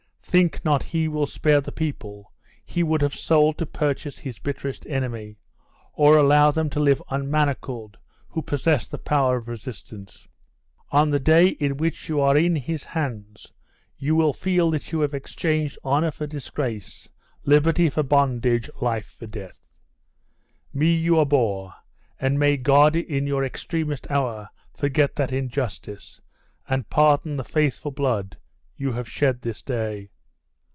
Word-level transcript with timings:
Think 0.31 0.63
not 0.63 0.81
he 0.81 1.09
will 1.09 1.27
spare 1.27 1.59
the 1.59 1.73
people 1.73 2.31
he 2.63 2.83
would 2.83 3.01
have 3.01 3.13
sold 3.13 3.57
to 3.57 3.65
purchase 3.65 4.17
his 4.17 4.39
bitterest 4.39 4.85
enemy, 4.87 5.35
or 5.91 6.15
allow 6.15 6.51
them 6.51 6.69
to 6.69 6.79
live 6.79 7.03
unmanacled 7.11 7.97
who 8.29 8.41
possess 8.41 8.87
the 8.87 8.97
power 8.97 9.35
of 9.35 9.49
resistance. 9.49 10.29
On 10.89 11.09
the 11.09 11.19
day 11.19 11.47
in 11.49 11.75
which 11.75 12.07
you 12.07 12.21
are 12.21 12.37
in 12.37 12.55
his 12.55 12.85
hands 12.85 13.51
you 13.97 14.15
will 14.15 14.31
feel 14.31 14.71
that 14.71 14.93
you 14.93 15.01
have 15.01 15.13
exchanged 15.13 15.77
honor 15.83 16.11
for 16.11 16.27
disgrace, 16.27 17.09
liberty 17.43 17.89
for 17.89 18.01
bondage, 18.01 18.69
life 18.81 19.07
for 19.09 19.27
death! 19.27 19.73
Me 20.73 20.93
you 20.95 21.19
abhor, 21.19 21.73
and 22.21 22.39
may 22.39 22.55
God 22.55 22.95
in 22.95 23.27
your 23.27 23.43
extremest 23.43 24.09
hour 24.09 24.47
forget 24.73 25.13
that 25.17 25.33
injustice, 25.33 26.21
and 26.69 26.89
pardon 26.89 27.35
the 27.35 27.43
faithful 27.43 27.91
blood 27.91 28.37
you 28.77 28.93
have 28.93 29.09
shed 29.09 29.41
this 29.41 29.61
day! 29.61 30.09